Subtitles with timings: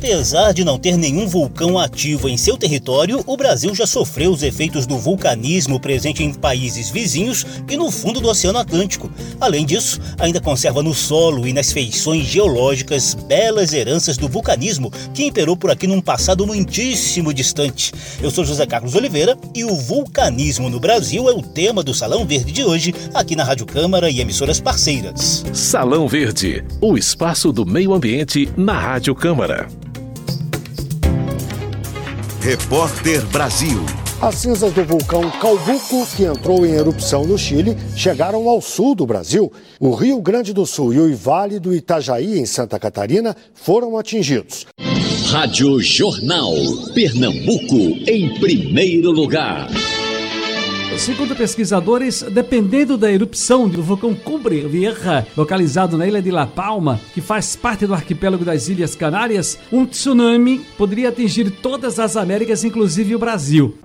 [0.00, 4.42] Apesar de não ter nenhum vulcão ativo em seu território, o Brasil já sofreu os
[4.42, 9.12] efeitos do vulcanismo presente em países vizinhos e no fundo do Oceano Atlântico.
[9.38, 15.26] Além disso, ainda conserva no solo e nas feições geológicas belas heranças do vulcanismo que
[15.26, 17.92] imperou por aqui num passado muitíssimo distante.
[18.22, 22.24] Eu sou José Carlos Oliveira e o vulcanismo no Brasil é o tema do Salão
[22.24, 25.44] Verde de hoje, aqui na Rádio Câmara e emissoras parceiras.
[25.52, 29.68] Salão Verde, o espaço do meio ambiente na Rádio Câmara.
[32.40, 33.84] Repórter Brasil.
[34.18, 39.04] As cinzas do vulcão Calbuco, que entrou em erupção no Chile, chegaram ao sul do
[39.04, 39.52] Brasil.
[39.78, 44.66] O Rio Grande do Sul e o Vale do Itajaí, em Santa Catarina, foram atingidos.
[45.30, 46.54] Rádio Jornal.
[46.94, 47.76] Pernambuco,
[48.08, 49.68] em primeiro lugar.
[50.98, 57.00] Segundo pesquisadores, dependendo da erupção do vulcão Cumbre Vieja, localizado na ilha de La Palma,
[57.14, 62.64] que faz parte do arquipélago das Ilhas Canárias, um tsunami poderia atingir todas as Américas,
[62.64, 63.78] inclusive o Brasil.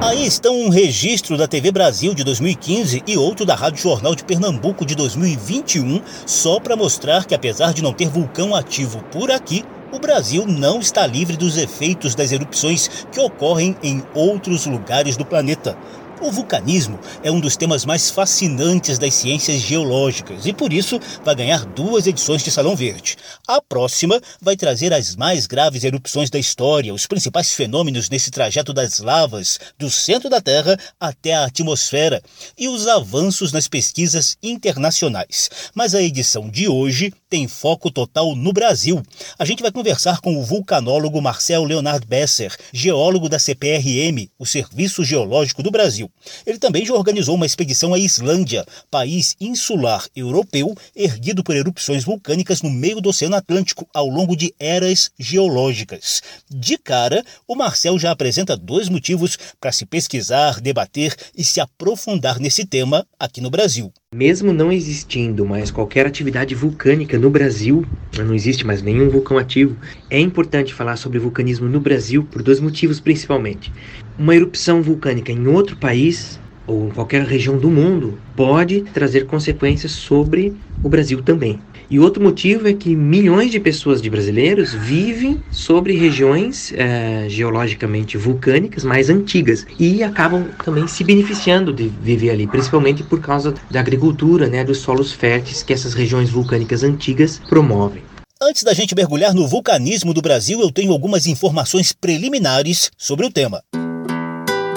[0.00, 4.22] Aí estão um registro da TV Brasil de 2015 e outro da Rádio Jornal de
[4.22, 9.64] Pernambuco de 2021, só para mostrar que apesar de não ter vulcão ativo por aqui,
[9.92, 15.24] o Brasil não está livre dos efeitos das erupções que ocorrem em outros lugares do
[15.24, 15.76] planeta.
[16.22, 21.34] O vulcanismo é um dos temas mais fascinantes das ciências geológicas e por isso vai
[21.34, 23.16] ganhar duas edições de Salão Verde.
[23.46, 28.72] A próxima vai trazer as mais graves erupções da história, os principais fenômenos nesse trajeto
[28.72, 32.22] das lavas do centro da Terra até a atmosfera
[32.56, 35.50] e os avanços nas pesquisas internacionais.
[35.74, 39.02] Mas a edição de hoje tem foco total no Brasil.
[39.38, 45.02] A gente vai conversar com o vulcanólogo Marcel Leonard Besser, geólogo da CPRM, o Serviço
[45.02, 46.10] Geológico do Brasil.
[46.44, 52.60] Ele também já organizou uma expedição à Islândia, país insular europeu erguido por erupções vulcânicas
[52.60, 56.20] no meio do Oceano Atlântico ao longo de eras geológicas.
[56.50, 62.38] De cara, o Marcel já apresenta dois motivos para se pesquisar, debater e se aprofundar
[62.38, 63.90] nesse tema aqui no Brasil.
[64.14, 67.82] Mesmo não existindo mais qualquer atividade vulcânica no Brasil,
[68.18, 69.78] não existe mais nenhum vulcão ativo,
[70.10, 73.72] é importante falar sobre vulcanismo no Brasil por dois motivos principalmente.
[74.18, 79.92] Uma erupção vulcânica em outro país ou em qualquer região do mundo pode trazer consequências
[79.92, 80.52] sobre
[80.82, 81.58] o Brasil também.
[81.92, 88.16] E outro motivo é que milhões de pessoas de brasileiros vivem sobre regiões é, geologicamente
[88.16, 93.80] vulcânicas mais antigas e acabam também se beneficiando de viver ali, principalmente por causa da
[93.80, 98.02] agricultura, né, dos solos férteis que essas regiões vulcânicas antigas promovem.
[98.40, 103.30] Antes da gente mergulhar no vulcanismo do Brasil, eu tenho algumas informações preliminares sobre o
[103.30, 103.62] tema.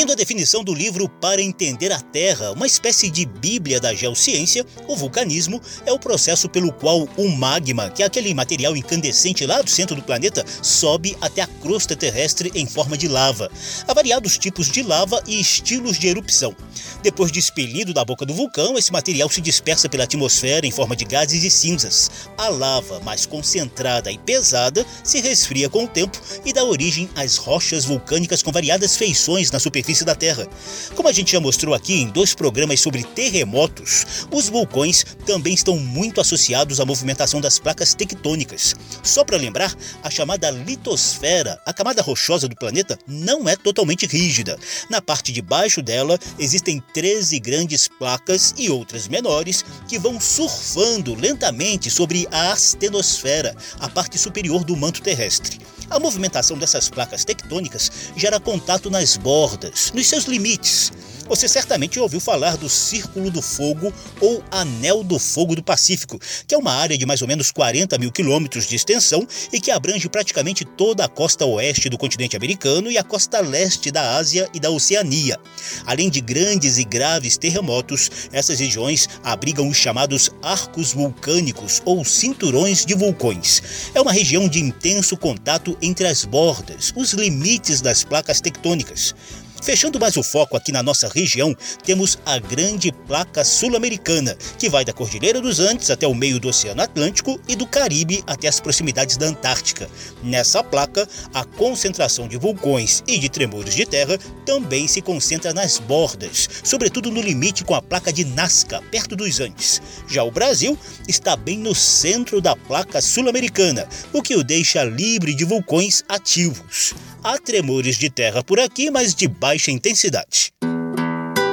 [0.00, 4.64] Seguindo a definição do livro Para Entender a Terra, uma espécie de bíblia da geociência,
[4.88, 9.60] o vulcanismo é o processo pelo qual o magma, que é aquele material incandescente lá
[9.60, 13.50] do centro do planeta, sobe até a crosta terrestre em forma de lava.
[13.86, 16.56] Há variados tipos de lava e estilos de erupção.
[17.02, 20.96] Depois de expelido da boca do vulcão, esse material se dispersa pela atmosfera em forma
[20.96, 22.10] de gases e cinzas.
[22.38, 27.36] A lava, mais concentrada e pesada, se resfria com o tempo e dá origem às
[27.36, 30.46] rochas vulcânicas com variadas feições na superfície da Terra.
[30.94, 35.76] Como a gente já mostrou aqui em dois programas sobre terremotos, os vulcões também estão
[35.76, 38.74] muito associados à movimentação das placas tectônicas.
[39.02, 44.58] Só para lembrar, a chamada litosfera, a camada rochosa do planeta, não é totalmente rígida.
[44.88, 51.14] Na parte de baixo dela existem 13 grandes placas e outras menores que vão surfando
[51.14, 55.58] lentamente sobre a astenosfera, a parte superior do manto terrestre.
[55.90, 60.92] A movimentação dessas placas tectônicas gera contato nas bordas, nos seus limites.
[61.30, 66.56] Você certamente ouviu falar do Círculo do Fogo ou Anel do Fogo do Pacífico, que
[66.56, 70.08] é uma área de mais ou menos 40 mil quilômetros de extensão e que abrange
[70.08, 74.58] praticamente toda a costa oeste do continente americano e a costa leste da Ásia e
[74.58, 75.38] da Oceania.
[75.86, 82.84] Além de grandes e graves terremotos, essas regiões abrigam os chamados arcos vulcânicos ou cinturões
[82.84, 83.62] de vulcões.
[83.94, 89.14] É uma região de intenso contato entre as bordas, os limites das placas tectônicas.
[89.62, 91.54] Fechando mais o foco aqui na nossa região,
[91.84, 96.48] temos a Grande Placa Sul-Americana, que vai da Cordilheira dos Andes até o meio do
[96.48, 99.88] Oceano Atlântico e do Caribe até as proximidades da Antártica.
[100.22, 105.78] Nessa placa, a concentração de vulcões e de tremores de terra também se concentra nas
[105.78, 109.82] bordas, sobretudo no limite com a placa de Nazca, perto dos Andes.
[110.08, 115.34] Já o Brasil está bem no centro da placa sul-americana, o que o deixa livre
[115.34, 116.94] de vulcões ativos.
[117.22, 120.52] Há tremores de terra por aqui, mas de baixa intensidade.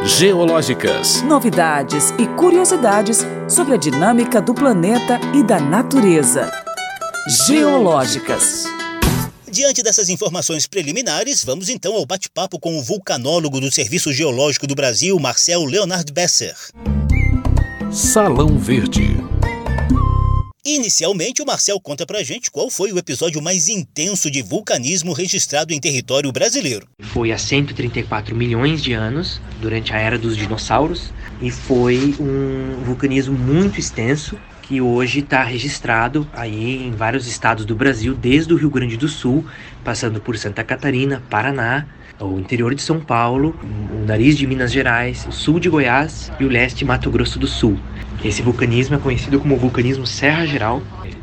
[0.06, 1.24] Geológicas.
[1.24, 6.52] Novidades e curiosidades sobre a dinâmica do planeta e da natureza.
[7.48, 8.66] Geológicas.
[9.50, 14.76] Diante dessas informações preliminares, vamos então ao bate-papo com o vulcanólogo do Serviço Geológico do
[14.76, 16.56] Brasil, Marcel Leonard Besser.
[17.92, 19.18] Salão Verde.
[20.70, 25.74] Inicialmente, o Marcel conta pra gente qual foi o episódio mais intenso de vulcanismo registrado
[25.74, 26.86] em território brasileiro.
[27.00, 33.34] Foi há 134 milhões de anos, durante a era dos dinossauros, e foi um vulcanismo
[33.34, 38.70] muito extenso que hoje está registrado aí em vários estados do Brasil, desde o Rio
[38.70, 39.46] Grande do Sul,
[39.86, 41.88] passando por Santa Catarina, Paraná,
[42.20, 46.46] o interior de São Paulo, o nariz de Minas Gerais, o sul de Goiás e
[46.46, 47.78] o leste Mato Grosso do Sul.
[48.24, 50.82] Esse vulcanismo é conhecido como vulcanismo Serra Geral.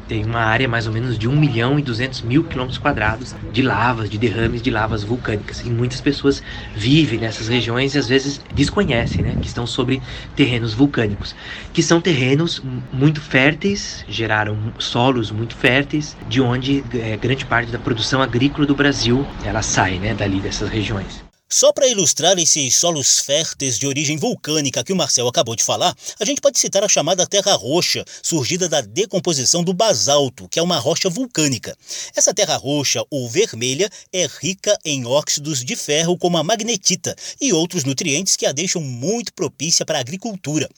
[0.09, 3.63] Tem uma área mais ou menos de 1 milhão e 200 mil quilômetros quadrados de
[3.63, 5.61] lavas, de derrames de lavas vulcânicas.
[5.61, 6.43] E muitas pessoas
[6.75, 10.03] vivem nessas regiões e às vezes desconhecem né, que estão sobre
[10.37, 11.35] terrenos vulcânicos,
[11.73, 12.63] que são terrenos
[12.93, 18.75] muito férteis, geraram solos muito férteis, de onde é, grande parte da produção agrícola do
[18.75, 21.24] Brasil ela sai né, dali dessas regiões.
[21.49, 25.95] Só para ilustrar esses solos férteis de origem vulcânica que o Marcel acabou de falar,
[26.19, 30.63] a gente pode citar a chamada terra roxa, surgida da decomposição do basalto, que é
[30.63, 31.77] uma rocha vulcânica.
[32.17, 37.53] Essa terra roxa ou vermelha é rica em óxidos de ferro como a magnetita e
[37.53, 40.69] outros nutrientes que a deixam muito propícia para a agricultura.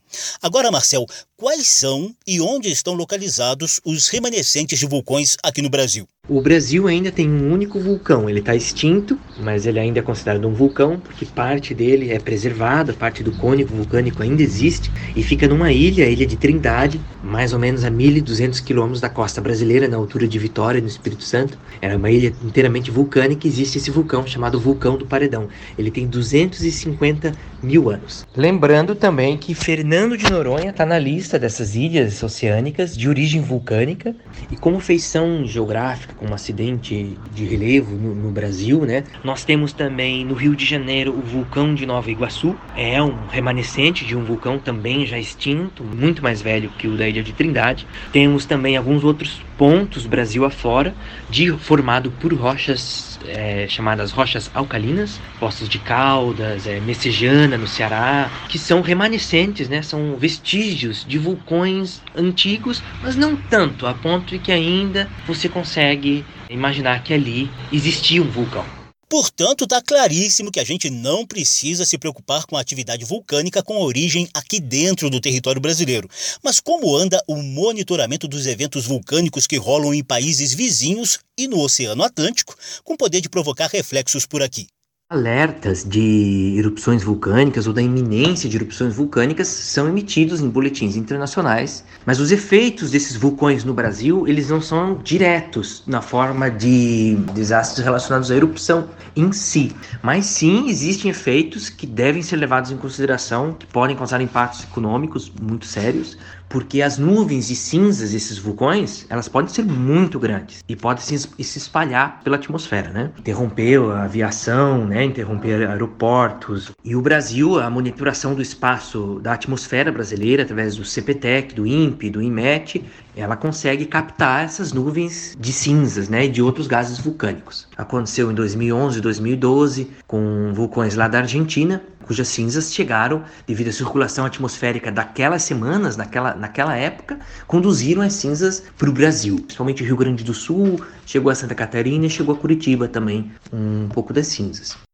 [0.43, 6.09] Agora, Marcel, quais são e onde estão localizados os remanescentes de vulcões aqui no Brasil?
[6.29, 10.45] O Brasil ainda tem um único vulcão, ele está extinto, mas ele ainda é considerado
[10.49, 15.47] um vulcão porque parte dele é preservada, parte do cônico vulcânico ainda existe e fica
[15.47, 19.87] numa ilha, a ilha de Trindade, mais ou menos a 1.200 quilômetros da costa brasileira,
[19.87, 21.57] na altura de Vitória, no Espírito Santo.
[21.81, 25.47] Era uma ilha inteiramente vulcânica e existe esse vulcão chamado Vulcão do Paredão.
[25.79, 28.27] Ele tem 250 mil anos.
[28.37, 34.13] Lembrando também que Fernando de Noronha está na lista dessas ilhas oceânicas de origem vulcânica
[34.51, 39.05] e como feição geográfica com um acidente de relevo no, no, Brasil, né?
[39.23, 44.05] Nós temos também no Rio de Janeiro o vulcão de Nova Iguaçu, é um remanescente
[44.05, 47.87] de um vulcão também já extinto, muito mais velho que o da Ilha de Trindade.
[48.13, 50.95] Temos também alguns outros pontos Brasil afora,
[51.31, 58.31] de, formado por rochas é, chamadas rochas alcalinas, Poços de Caldas, é, Messejana no Ceará,
[58.49, 59.83] que são remanescentes, né?
[59.83, 66.25] São vestígios de vulcões antigos, mas não tanto, a ponto de que ainda você consegue
[66.49, 68.76] imaginar que ali existia um vulcão.
[69.09, 73.81] Portanto, está claríssimo que a gente não precisa se preocupar com a atividade vulcânica com
[73.81, 76.11] origem aqui dentro do território brasileiro.
[76.43, 81.61] Mas como anda o monitoramento dos eventos vulcânicos que rolam em países vizinhos e no
[81.61, 84.67] Oceano Atlântico, com poder de provocar reflexos por aqui?
[85.09, 91.85] Alertas de erupções vulcânicas ou da iminência de erupções vulcânicas são emitidos em boletins internacionais,
[92.05, 97.85] mas os efeitos desses vulcões no Brasil, eles não são diretos na forma de desastres
[97.85, 99.73] relacionados à erupção em si,
[100.03, 105.33] mas sim existem efeitos que devem ser levados em consideração, que podem causar impactos econômicos
[105.41, 110.77] muito sérios, porque as nuvens de cinzas desses vulcões, elas podem ser muito grandes e
[110.77, 113.11] podem se, se espalhar pela atmosfera, né?
[113.19, 115.05] Interromper a aviação, né?
[115.05, 116.73] Interromper aeroportos.
[116.85, 122.11] E o Brasil, a monitoração do espaço da atmosfera brasileira através do CPTEC, do INPE,
[122.11, 122.85] do IMET,
[123.17, 127.67] ela consegue captar essas nuvens de cinzas, né, e de outros gases vulcânicos.
[127.77, 133.73] Aconteceu em 2011 e 2012 com vulcões lá da Argentina, cujas cinzas chegaram devido à
[133.73, 139.87] circulação atmosférica daquelas semanas, naquela, naquela época, conduziram as cinzas para o Brasil, principalmente o
[139.87, 144.13] Rio Grande do Sul, chegou a Santa Catarina e chegou a Curitiba também, um pouco
[144.13, 144.86] das cinzas.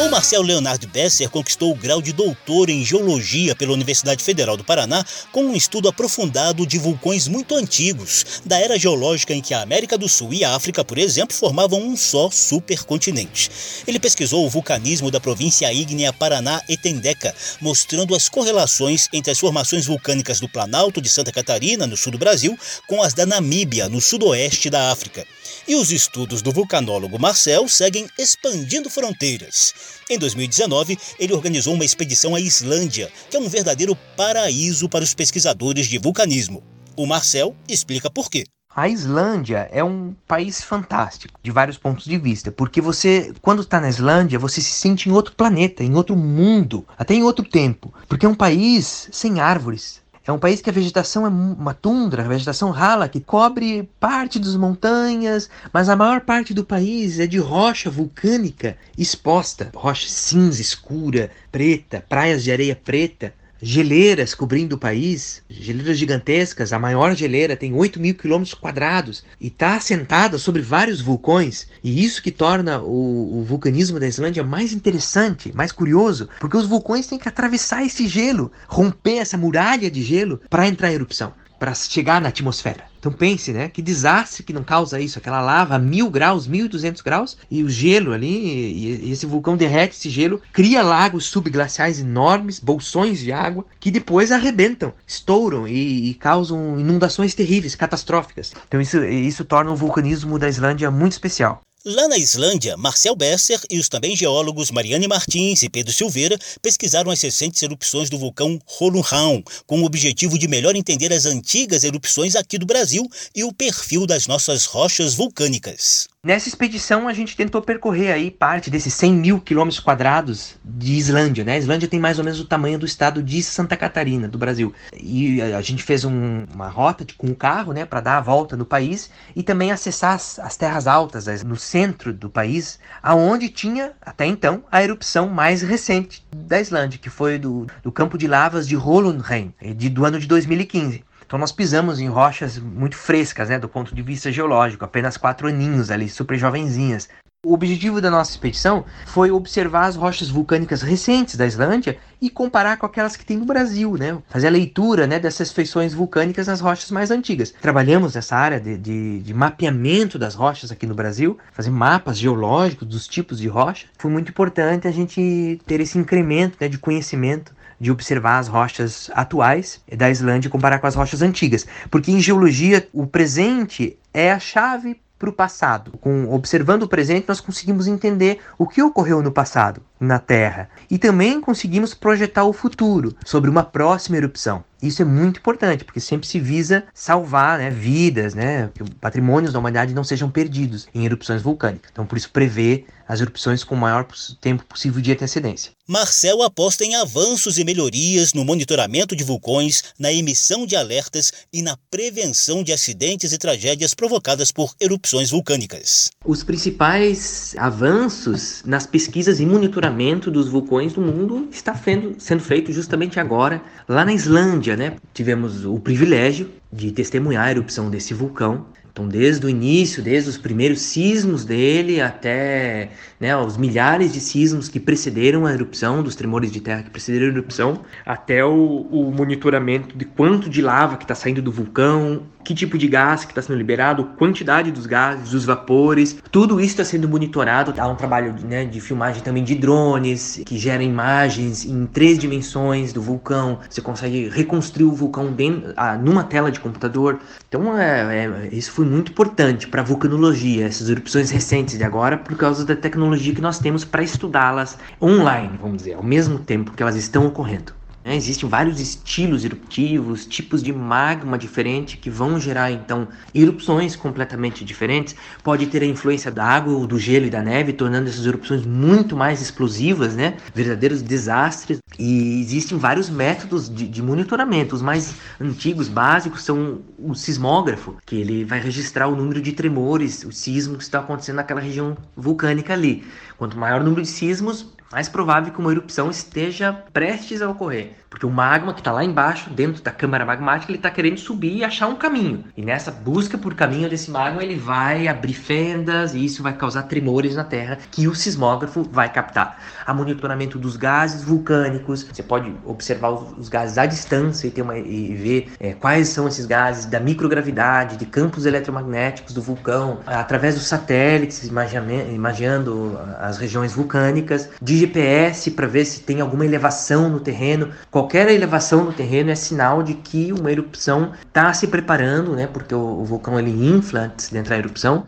[0.00, 4.62] O Marcel Leonardo Besser conquistou o grau de doutor em geologia pela Universidade Federal do
[4.62, 9.60] Paraná com um estudo aprofundado de vulcões muito antigos, da era geológica em que a
[9.60, 13.50] América do Sul e a África, por exemplo, formavam um só supercontinente.
[13.88, 20.38] Ele pesquisou o vulcanismo da província ígnea Paraná-Etendeca, mostrando as correlações entre as formações vulcânicas
[20.38, 24.70] do Planalto de Santa Catarina, no sul do Brasil, com as da Namíbia, no sudoeste
[24.70, 25.26] da África.
[25.68, 29.74] E os estudos do vulcanólogo Marcel seguem expandindo fronteiras.
[30.08, 35.12] Em 2019, ele organizou uma expedição à Islândia, que é um verdadeiro paraíso para os
[35.12, 36.62] pesquisadores de vulcanismo.
[36.96, 38.46] O Marcel explica por quê.
[38.74, 43.78] A Islândia é um país fantástico de vários pontos de vista, porque você, quando está
[43.78, 47.92] na Islândia, você se sente em outro planeta, em outro mundo, até em outro tempo,
[48.08, 52.22] porque é um país sem árvores, é um país que a vegetação é uma tundra,
[52.22, 57.26] a vegetação rala, que cobre parte das montanhas, mas a maior parte do país é
[57.26, 59.70] de rocha vulcânica exposta.
[59.74, 66.72] Rocha cinza, escura, preta, praias de areia preta geleiras cobrindo o país, geleiras gigantescas.
[66.72, 71.68] A maior geleira tem 8 mil quilômetros quadrados e está assentada sobre vários vulcões.
[71.82, 76.66] E isso que torna o, o, vulcanismo da Islândia mais interessante, mais curioso, porque os
[76.66, 81.32] vulcões têm que atravessar esse gelo, romper essa muralha de gelo para entrar em erupção
[81.58, 82.87] para chegar na atmosfera.
[82.98, 83.68] Então pense, né?
[83.68, 85.18] Que desastre que não causa isso.
[85.18, 89.26] Aquela lava a mil graus, mil e duzentos graus, e o gelo ali, e, esse
[89.26, 95.66] vulcão derrete esse gelo, cria lagos subglaciais enormes, bolsões de água, que depois arrebentam, estouram
[95.66, 98.52] e, e causam inundações terríveis, catastróficas.
[98.66, 101.62] Então isso, isso torna o vulcanismo da Islândia muito especial.
[101.90, 107.10] Lá na Islândia, Marcel Besser e os também geólogos Mariane Martins e Pedro Silveira pesquisaram
[107.10, 112.36] as recentes erupções do vulcão Rolunhaun, com o objetivo de melhor entender as antigas erupções
[112.36, 116.06] aqui do Brasil e o perfil das nossas rochas vulcânicas.
[116.22, 121.44] Nessa expedição a gente tentou percorrer aí parte desses 100 mil quilômetros quadrados de Islândia,
[121.44, 121.52] né?
[121.52, 124.74] A Islândia tem mais ou menos o tamanho do estado de Santa Catarina, do Brasil.
[124.92, 128.56] E a gente fez um, uma rota com o carro, né, para dar a volta
[128.56, 131.77] no país e também acessar as, as terras altas as, no centro
[132.12, 137.66] do país, aonde tinha até então a erupção mais recente da Islândia, que foi do,
[137.82, 141.04] do campo de lavas de Holunheim, de, do ano de 2015.
[141.24, 145.46] Então nós pisamos em rochas muito frescas, né, do ponto de vista geológico, apenas quatro
[145.46, 147.08] aninhos ali, super jovenzinhas.
[147.46, 152.76] O objetivo da nossa expedição foi observar as rochas vulcânicas recentes da Islândia e comparar
[152.76, 154.18] com aquelas que tem no Brasil, né?
[154.28, 157.54] Fazer a leitura né, dessas feições vulcânicas nas rochas mais antigas.
[157.62, 162.88] Trabalhamos nessa área de, de, de, mapeamento das rochas aqui no Brasil, fazer mapas geológicos
[162.88, 163.86] dos tipos de rocha.
[163.96, 169.12] Foi muito importante a gente ter esse incremento né, de conhecimento de observar as rochas
[169.14, 171.64] atuais da Islândia e comparar com as rochas antigas.
[171.88, 175.92] Porque em geologia, o presente é a chave para o passado.
[176.00, 180.98] Com observando o presente, nós conseguimos entender o que ocorreu no passado na Terra e
[180.98, 184.64] também conseguimos projetar o futuro sobre uma próxima erupção.
[184.82, 189.58] Isso é muito importante, porque sempre se visa salvar né, vidas, né, que patrimônios da
[189.58, 191.90] humanidade não sejam perdidos em erupções vulcânicas.
[191.92, 194.06] Então, por isso, prever as erupções com o maior
[194.40, 195.72] tempo possível de antecedência.
[195.88, 201.62] Marcel aposta em avanços e melhorias no monitoramento de vulcões, na emissão de alertas e
[201.62, 206.10] na prevenção de acidentes e tragédias provocadas por erupções vulcânicas.
[206.26, 211.74] Os principais avanços nas pesquisas e monitoramento dos vulcões do mundo está
[212.18, 214.67] sendo feito justamente agora, lá na Islândia.
[214.76, 214.96] Né?
[215.14, 218.66] Tivemos o privilégio de testemunhar a erupção desse vulcão
[218.98, 222.90] então, desde o início, desde os primeiros sismos dele até
[223.20, 227.28] né, os milhares de sismos que precederam a erupção, dos tremores de terra que precederam
[227.28, 232.26] a erupção, até o, o monitoramento de quanto de lava que está saindo do vulcão,
[232.48, 236.70] que tipo de gás que está sendo liberado, quantidade dos gases, dos vapores, tudo isso
[236.70, 237.74] está sendo monitorado.
[237.78, 242.90] Há um trabalho né, de filmagem também de drones que gera imagens em três dimensões
[242.90, 243.58] do vulcão.
[243.68, 247.20] Você consegue reconstruir o vulcão dentro, ah, numa tela de computador.
[247.46, 252.16] Então, é, é, isso foi muito importante para a vulcanologia, essas erupções recentes de agora,
[252.18, 256.72] por causa da tecnologia que nós temos para estudá-las online, vamos dizer, ao mesmo tempo
[256.72, 257.77] que elas estão ocorrendo.
[258.08, 258.16] Né?
[258.16, 265.14] Existem vários estilos eruptivos, tipos de magma diferente que vão gerar então erupções completamente diferentes.
[265.44, 269.14] Pode ter a influência da água, do gelo e da neve, tornando essas erupções muito
[269.14, 270.38] mais explosivas, né?
[270.54, 271.80] verdadeiros desastres.
[271.98, 274.74] E existem vários métodos de, de monitoramento.
[274.74, 280.24] Os mais antigos, básicos, são o sismógrafo, que ele vai registrar o número de tremores,
[280.24, 283.04] o sismo que está acontecendo naquela região vulcânica ali.
[283.36, 287.92] Quanto maior o número de sismos, mais provável que uma erupção esteja prestes a ocorrer.
[288.10, 291.58] Porque o magma que está lá embaixo, dentro da câmara magmática, ele está querendo subir
[291.58, 292.44] e achar um caminho.
[292.56, 296.84] E nessa busca por caminho desse magma, ele vai abrir fendas e isso vai causar
[296.84, 299.62] tremores na Terra que o sismógrafo vai captar.
[299.84, 304.78] A monitoramento dos gases vulcânicos, você pode observar os gases à distância e, ter uma,
[304.78, 310.54] e ver é, quais são esses gases da microgravidade, de campos eletromagnéticos do vulcão, através
[310.54, 317.20] dos satélites, imaginando as regiões vulcânicas, de GPS para ver se tem alguma elevação no
[317.20, 322.46] terreno Qualquer elevação no terreno é sinal de que uma erupção está se preparando, né?
[322.46, 325.06] Porque o, o vulcão ele infla antes de entrar a erupção.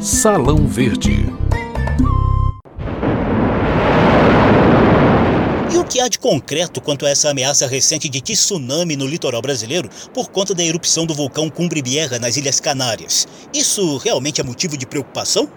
[0.00, 1.26] Salão Verde.
[5.72, 9.40] E o que há de concreto quanto a essa ameaça recente de tsunami no litoral
[9.40, 13.26] brasileiro por conta da erupção do vulcão Cumbre Vieja nas Ilhas Canárias?
[13.52, 15.48] Isso realmente é motivo de preocupação?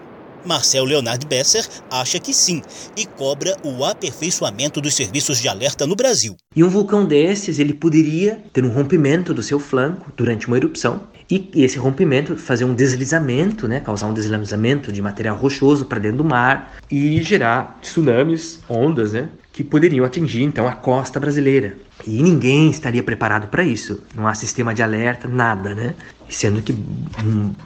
[0.44, 2.62] Marcel Leonard Besser acha que sim
[2.96, 6.36] e cobra o aperfeiçoamento dos serviços de alerta no Brasil.
[6.54, 11.02] E um vulcão desses, ele poderia ter um rompimento do seu flanco durante uma erupção
[11.30, 16.18] e esse rompimento fazer um deslizamento, né, causar um deslizamento de material rochoso para dentro
[16.18, 21.76] do mar e gerar tsunamis, ondas, né, que poderiam atingir então a costa brasileira.
[22.06, 24.02] E ninguém estaria preparado para isso.
[24.14, 25.94] Não há sistema de alerta, nada, né?
[26.28, 26.72] Sendo que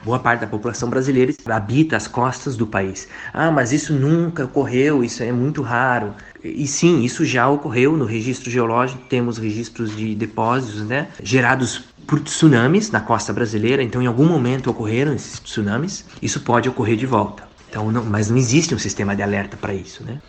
[0.03, 3.07] boa parte da população brasileira habita as costas do país.
[3.33, 6.13] Ah, mas isso nunca ocorreu, isso é muito raro.
[6.43, 12.19] E sim, isso já ocorreu no registro geológico, temos registros de depósitos, né, gerados por
[12.19, 17.05] tsunamis na costa brasileira, então em algum momento ocorreram esses tsunamis, isso pode ocorrer de
[17.05, 17.43] volta.
[17.69, 20.19] Então, não, mas não existe um sistema de alerta para isso, né?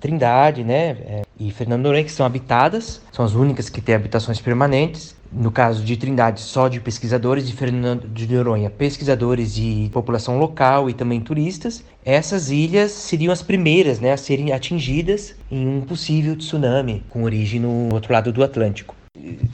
[0.00, 4.40] Trindade, né, é, e Fernando Noronha, que são habitadas, são as únicas que têm habitações
[4.40, 5.14] permanentes.
[5.32, 10.88] No caso de Trindade, só de pesquisadores, de Fernando de Noronha, pesquisadores de população local
[10.88, 11.84] e também turistas.
[12.04, 17.60] Essas ilhas seriam as primeiras né, a serem atingidas em um possível tsunami com origem
[17.60, 18.94] no outro lado do Atlântico.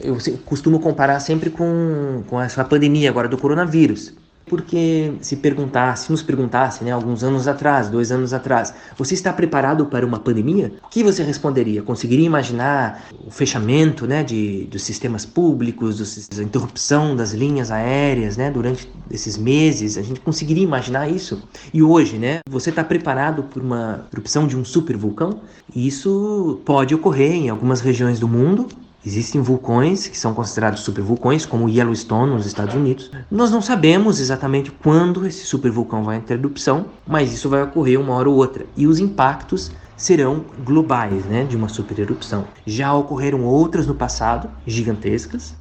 [0.00, 4.14] Eu costumo comparar sempre com, com essa pandemia agora do coronavírus.
[4.46, 9.86] Porque se perguntasse, nos perguntasse, né, alguns anos atrás, dois anos atrás, você está preparado
[9.86, 10.72] para uma pandemia?
[10.84, 11.82] O que você responderia?
[11.82, 18.50] Conseguiria imaginar o fechamento, né, de, dos sistemas públicos, a interrupção das linhas aéreas, né,
[18.50, 19.96] durante esses meses?
[19.96, 21.42] A gente conseguiria imaginar isso?
[21.72, 25.40] E hoje, né, você está preparado para uma erupção de um supervulcão?
[25.74, 28.68] Isso pode ocorrer em algumas regiões do mundo,
[29.04, 33.10] Existem vulcões que são considerados supervulcões, como Yellowstone nos Estados Unidos.
[33.30, 38.14] Nós não sabemos exatamente quando esse supervulcão vai ter erupção, mas isso vai ocorrer uma
[38.14, 38.64] hora ou outra.
[38.76, 42.46] E os impactos serão globais, né, de uma supererupção.
[42.64, 45.54] Já ocorreram outras no passado, gigantescas.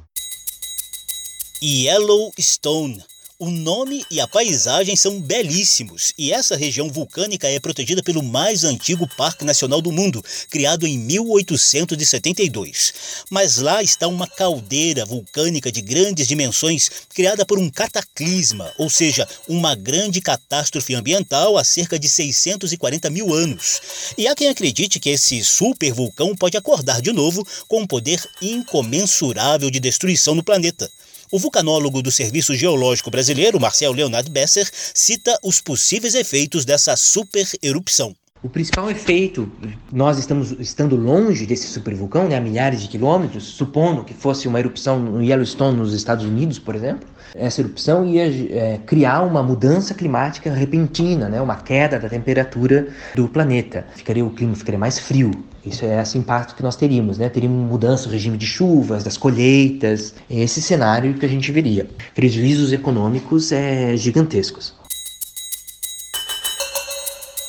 [1.60, 3.02] Yellowstone
[3.42, 8.62] o nome e a paisagem são belíssimos e essa região vulcânica é protegida pelo mais
[8.62, 12.94] antigo parque nacional do mundo, criado em 1872.
[13.28, 19.26] Mas lá está uma caldeira vulcânica de grandes dimensões, criada por um cataclisma, ou seja,
[19.48, 23.80] uma grande catástrofe ambiental há cerca de 640 mil anos.
[24.16, 29.68] E há quem acredite que esse supervulcão pode acordar de novo com um poder incomensurável
[29.68, 30.88] de destruição no planeta.
[31.34, 37.48] O vulcanólogo do Serviço Geológico Brasileiro, Marcel Leonardo Besser, cita os possíveis efeitos dessa super
[37.62, 38.14] erupção.
[38.42, 39.48] O principal efeito,
[39.92, 44.58] nós estamos estando longe desse supervulcão, né, a milhares de quilômetros, supondo que fosse uma
[44.58, 49.94] erupção no Yellowstone, nos Estados Unidos, por exemplo, essa erupção ia é, criar uma mudança
[49.94, 53.86] climática repentina, né, uma queda da temperatura do planeta.
[53.94, 55.30] Ficaria o clima ficaria mais frio.
[55.64, 57.28] Isso é esse impacto que nós teríamos, né?
[57.28, 61.88] Teríamos mudança no regime de chuvas, das colheitas, esse cenário que a gente veria.
[62.16, 64.74] Prejuízos econômicos é, gigantescos.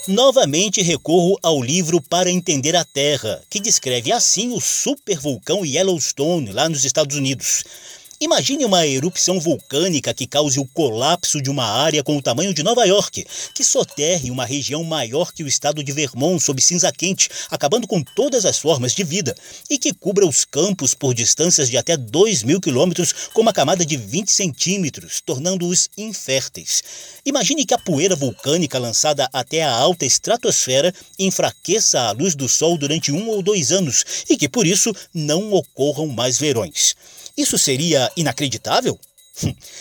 [0.08, 6.68] Novamente recorro ao livro Para Entender a Terra, que descreve assim o supervulcão Yellowstone, lá
[6.68, 7.64] nos Estados Unidos.
[8.24, 12.64] Imagine uma erupção vulcânica que cause o colapso de uma área com o tamanho de
[12.64, 17.30] Nova York, que soterre uma região maior que o estado de Vermont sob cinza quente,
[17.52, 19.36] acabando com todas as formas de vida,
[19.70, 23.86] e que cubra os campos por distâncias de até 2 mil quilômetros com uma camada
[23.86, 26.82] de 20 centímetros, tornando-os inférteis.
[27.26, 32.78] Imagine que a poeira vulcânica lançada até a alta estratosfera enfraqueça a luz do Sol
[32.78, 36.96] durante um ou dois anos e que, por isso, não ocorram mais verões.
[37.36, 39.00] Isso seria inacreditável?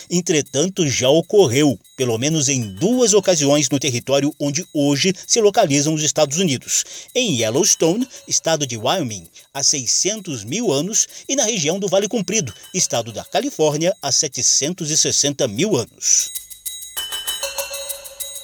[0.09, 6.01] Entretanto, já ocorreu, pelo menos em duas ocasiões no território onde hoje se localizam os
[6.01, 11.87] Estados Unidos: em Yellowstone, estado de Wyoming, há 600 mil anos, e na região do
[11.87, 16.42] Vale Comprido, estado da Califórnia, há 760 mil anos.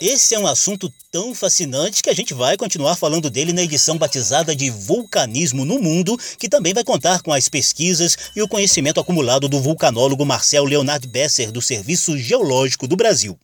[0.02, 3.98] Esse é um assunto tão fascinante que a gente vai continuar falando dele na edição
[3.98, 9.02] batizada de Vulcanismo no Mundo, que também vai contar com as pesquisas e o conhecimento
[9.02, 13.38] acumulado do vulcanólogo Marcel Leonard Besser, do Serviço Geológico do Brasil.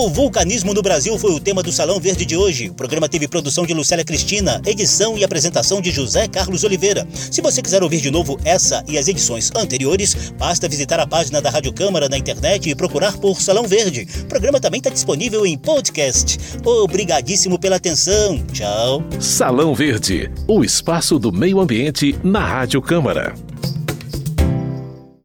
[0.00, 2.70] O vulcanismo no Brasil foi o tema do Salão Verde de hoje.
[2.70, 7.06] O programa teve produção de Lucélia Cristina, edição e apresentação de José Carlos Oliveira.
[7.12, 11.42] Se você quiser ouvir de novo essa e as edições anteriores, basta visitar a página
[11.42, 14.08] da Rádio Câmara na internet e procurar por Salão Verde.
[14.22, 16.38] O programa também está disponível em podcast.
[16.64, 18.42] Obrigadíssimo pela atenção.
[18.54, 19.04] Tchau.
[19.20, 23.34] Salão Verde, o espaço do meio ambiente na Rádio Câmara.